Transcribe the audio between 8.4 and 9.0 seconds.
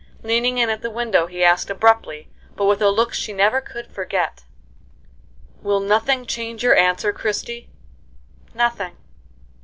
"Nothing."